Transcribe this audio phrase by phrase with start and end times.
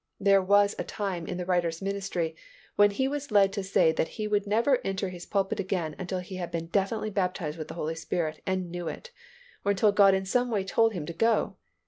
[0.19, 2.35] There was a time in the writer's ministry
[2.75, 6.17] when he was led to say that he would never enter his pulpit again until
[6.21, 9.11] he had been definitely baptized with the Holy Spirit and knew it,
[9.63, 11.57] or until God in some way told him to go.